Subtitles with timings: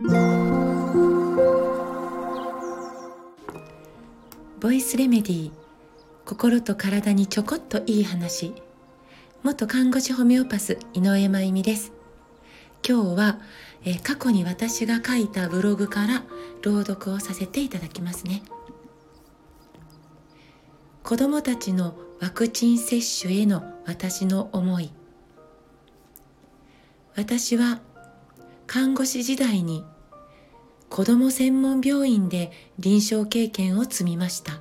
[0.00, 0.06] ボ
[4.70, 5.50] イスレメディー
[6.24, 8.54] 心と体にちょこっといい話。
[9.42, 11.90] 元看護師ホメオパス井上真由美です。
[12.88, 13.40] 今日は、
[13.84, 16.22] え過去に私が書いたブログから
[16.62, 18.44] 朗読をさせていただきますね。
[21.02, 24.92] 子どもたちのワクチン接種への私の思い。
[27.16, 27.80] 私は
[28.68, 29.82] 看護師時代に
[30.90, 34.60] 子ども専門病院で臨床経験を積みました。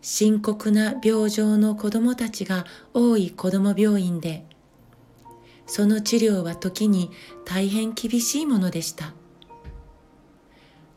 [0.00, 2.64] 深刻な病状の子どもたちが
[2.94, 4.46] 多い子ども病院で
[5.66, 7.10] その治療は時に
[7.44, 9.12] 大変厳しいものでした。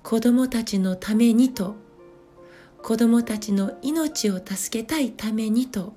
[0.04, 1.76] 子どもたちのためにと
[2.82, 5.94] 子どもたちの命を助けたいためにと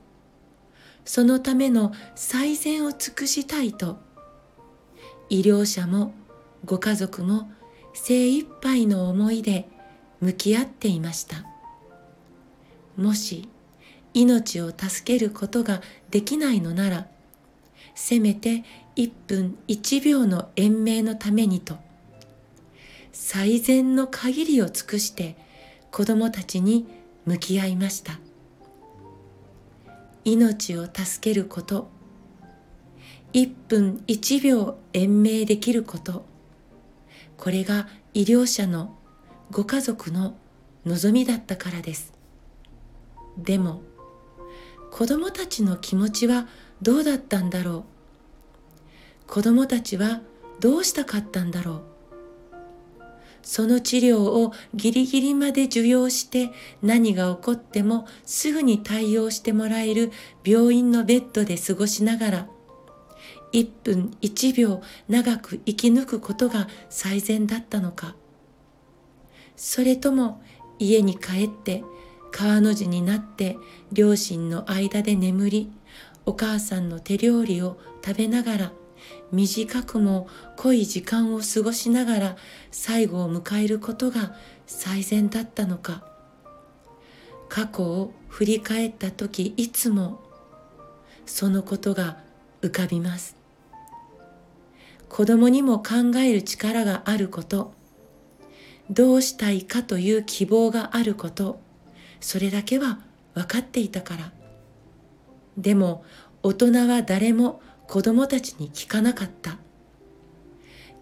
[1.05, 4.10] そのための最善を尽くしたいと
[5.31, 6.13] 医療者も
[6.65, 7.51] ご家族も
[7.95, 9.69] 精一杯の思いで
[10.21, 11.47] 向き合っていました。
[12.97, 13.49] もし
[14.13, 17.07] 命を助けることができないのなら
[17.95, 18.65] せめて
[18.97, 21.79] 1分1秒の延命のためにと
[23.13, 25.37] 最善の限りを尽くして
[25.91, 26.87] 子供たちに
[27.25, 28.19] 向き合いました。
[30.25, 31.89] 命を助けること
[33.33, 36.25] 1分1秒延命できること。
[37.37, 38.97] これが医療者の
[39.51, 40.35] ご家族の
[40.85, 42.13] 望みだったからです。
[43.39, 43.83] でも
[44.91, 46.49] 子供たちの気持ちは
[46.83, 47.85] どうだったんだろ
[49.29, 49.29] う。
[49.29, 50.21] 子供たちは
[50.59, 51.83] どうしたかったんだろう。
[53.43, 56.51] その治療をギリギリまで受容して
[56.83, 60.11] 何が起こってもすぐに対応してもらえる
[60.45, 62.49] 病院のベッドで過ごしながら
[63.53, 68.15] 1分1秒長く生き抜くことが最善だったのか。
[69.57, 70.43] それとも
[70.79, 71.85] 家に帰って
[72.33, 73.59] 川の字になって
[73.93, 75.73] 両親の間で眠り
[76.25, 78.73] お母さんの手料理を食べながら
[79.33, 82.37] 短くも濃い時間を過ごしながら
[82.71, 84.35] 最後を迎えることが
[84.67, 86.05] 最善だったのか。
[87.49, 90.23] 過去を振り返った時いつも
[91.27, 92.19] そのことが
[92.63, 93.40] 浮かびます。
[95.11, 97.73] 子供にも考える力があること。
[98.89, 101.61] どうしたいかという希望があること。
[102.21, 103.01] それだけは
[103.35, 104.33] 分かっていたから。
[105.59, 106.05] でも
[106.45, 109.59] 大人は誰も子供たちに聞かなかった。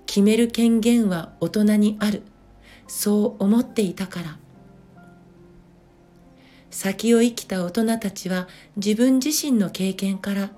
[0.07, 2.23] 決める権限は大人にある。
[2.87, 4.39] そう思っていたから。
[6.71, 10.51] 先を生きた大人たちは自分自身の経験から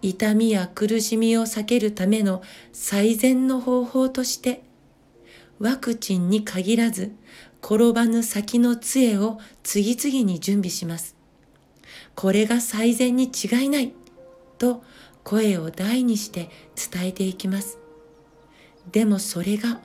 [0.00, 2.42] 痛みや苦しみを避けるための
[2.72, 4.62] 最善の方法として
[5.58, 7.12] ワクチンに限らず
[7.62, 11.16] 転ばぬ先の杖を次々に準備します。
[12.14, 13.92] これが最善に違いない
[14.58, 14.82] と
[15.24, 16.48] 声を大にして
[16.90, 17.78] 伝えていきます。
[18.92, 19.80] でもそれが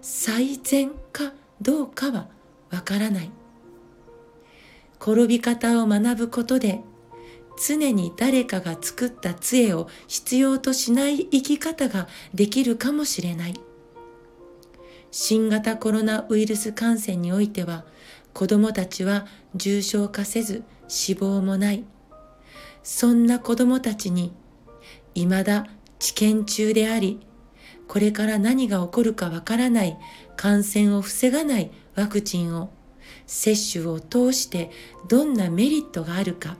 [0.00, 2.28] 最善かどうかは
[2.70, 3.30] わからない。
[5.00, 6.80] 転び方を学ぶことで
[7.60, 13.54] 常に誰かが作った杖を必要としない生き方ができるかもしれない。
[15.10, 17.84] 新型コロナウイルス感染においては
[18.32, 21.84] 子供たちは重症化せず死亡もない。
[22.82, 24.32] そんな子供たちに
[25.14, 25.66] 未だ
[25.98, 27.20] 治験中であり、
[27.86, 29.98] これから何が起こるかわからない
[30.36, 32.70] 感染を防がないワクチンを
[33.26, 34.70] 接種を通して
[35.08, 36.56] どんなメリットがあるか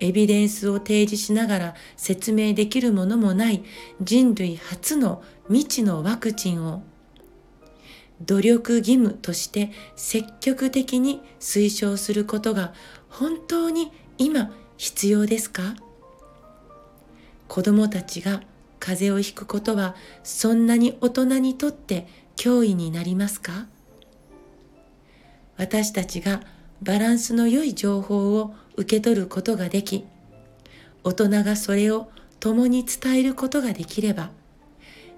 [0.00, 3.62] エビデンスを提示しながら説明できるものもない
[4.02, 6.82] 人類初の未知のワクチンを
[8.22, 12.74] 努力義務として積極的に推奨することが
[13.08, 15.76] 本当に今必要ですか？
[17.48, 18.42] 子供たちが
[18.78, 23.66] 風邪をひくことはそんなに大人にとって脅威になりますか？
[25.56, 26.42] 私たちが
[26.82, 30.06] バランスの良い情報を受け取ることができ、
[31.04, 32.10] 大人がそれを
[32.40, 34.30] 共に伝えることができれば、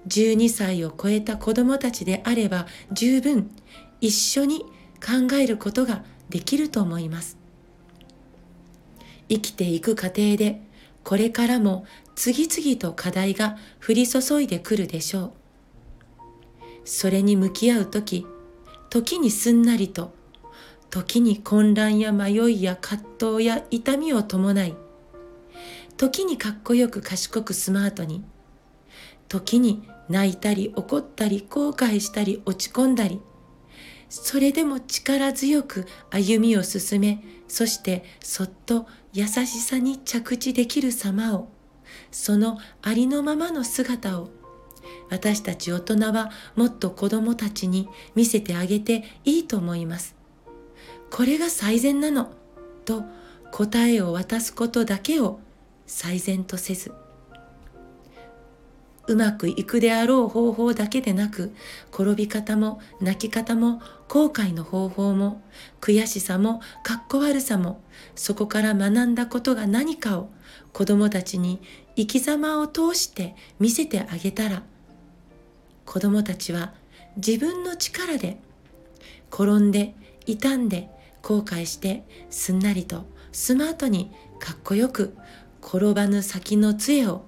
[0.09, 3.49] 12歳を超えた子供たちであれば十分
[4.01, 4.65] 一緒に
[4.99, 7.37] 考えることができると思います。
[9.29, 10.61] 生きていく過程で
[11.05, 11.85] これからも
[12.15, 15.31] 次々と課題が降り注いでくるでしょう。
[16.83, 18.27] それに向き合うとき、
[18.89, 20.13] 時にすんなりと
[20.93, 23.03] 時に混乱や迷いや葛
[23.37, 24.75] 藤や痛みを伴い、
[25.97, 28.23] 時にかっこよく賢くスマートに、
[29.27, 33.19] 時に泣いたり怒ったり後悔したり落ち込んだり
[34.07, 41.47] それでも力強く歩みを進めそしてそっと優しさに着地できる様を
[42.11, 44.29] そのありのままの姿を
[45.09, 50.21] 私たち大人はもっと子供たちに見せてあげていいと思います。
[51.13, 52.31] これが最善なの。
[52.85, 53.03] と
[53.51, 55.39] 答えを渡すことだけを
[55.85, 56.91] 最善とせず。
[59.05, 61.53] うまくいくであろう方法だけでなく
[61.93, 65.43] 転び方も泣き方も後悔の方法も
[65.81, 67.81] 悔しさもかっこ悪さも
[68.15, 70.29] そこから学んだことが何かを
[70.71, 71.61] 子供たちに
[71.97, 74.63] 生き様を通して見せてあげたら
[75.85, 76.73] 子供たちは
[77.17, 78.39] 自分の力で
[79.29, 79.93] 転んで
[80.25, 80.89] 傷んで
[81.23, 85.15] 後悔してすんなりとスマートにかっこよく
[85.63, 87.23] 転ばぬ先の杖を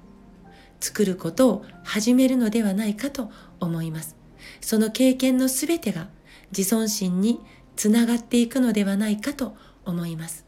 [0.80, 4.15] 作ることを始めるのではないかと思います。
[4.62, 6.09] その経験のすべてが
[6.56, 7.39] 自尊心に
[7.75, 9.56] つながっていくのではないかと
[9.86, 10.45] 思います。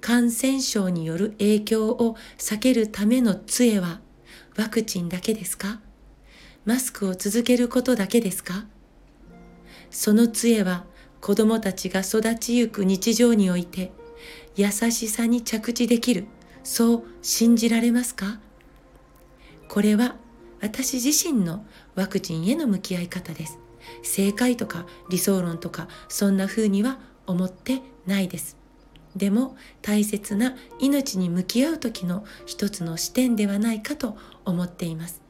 [0.00, 4.00] 感染症による影響を避けるための杖は
[4.56, 5.80] ワクチンだけですか？
[6.64, 8.66] マスクを続けることだけですか？
[9.90, 10.84] その杖は
[11.20, 13.92] 子供たちが育ちゆく日常において
[14.56, 16.26] 優しさに着地できる
[16.62, 18.40] そう信じられますか？
[19.68, 20.16] これは
[20.60, 23.58] 私自身のワクチンへの向き合い方です。
[24.02, 28.56] 正解とか理想論とかそんな風には思ってないです。
[29.16, 35.22] でも大切な命に向き合う時の一つの視点ではないかと思っています。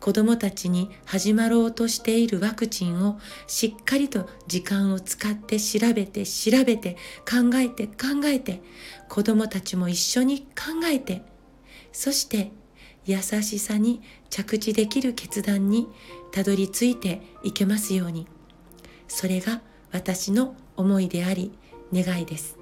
[0.00, 6.96] 子供たちに始まろうとしているワクチンをしっかりと時間を使って調べて調べて
[7.28, 8.62] 考えて考えて
[9.08, 11.22] 子供たちも一緒に考えて。
[11.92, 12.52] そして
[13.06, 15.88] 優しさに着地できる決断に
[16.30, 18.28] たどり着いていけますように。
[19.08, 21.50] それが私の思いであり
[21.92, 22.58] 願いです。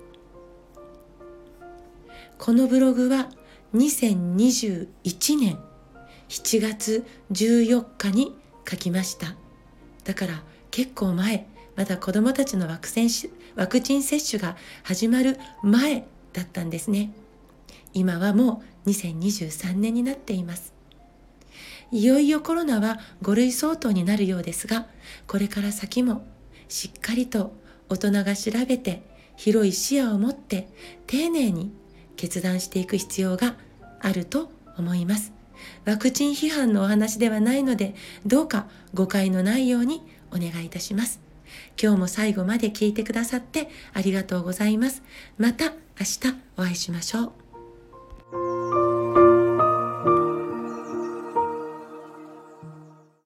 [2.38, 3.28] このブログは
[3.74, 5.58] 2021年
[6.28, 8.34] 7月14日に
[8.68, 9.34] 書きました。
[10.04, 11.46] だから結構前
[11.76, 12.88] まだ子どもたちのワク
[13.54, 17.12] ワクチン接種が始まる前だったんですね。
[17.92, 20.72] 今はもう2023年になっています。
[21.92, 24.86] いよいよコロナは5類相当になるようですが
[25.28, 26.26] これから先も
[26.68, 27.52] しっかりと
[27.88, 29.02] 大人が調べて
[29.36, 30.68] 広い視野を持って
[31.06, 31.72] 丁寧に
[32.16, 33.54] 決断していく必要が
[34.00, 35.35] あると思います。
[35.84, 41.20] ワクチン批判のお話ではないのでどうか誤解のないようにお願いいたします。
[41.80, 45.02] 今日も最後まで聞いてくださってありがとうございます。
[45.38, 46.20] また明日
[46.56, 47.32] お会いしましょ
[48.82, 48.85] う。